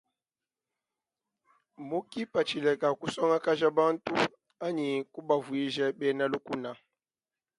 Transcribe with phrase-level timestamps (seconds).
[1.87, 4.11] Mu kipatshila ka kusongakaja bantu
[4.65, 6.71] anyi kubavuija bena lukna.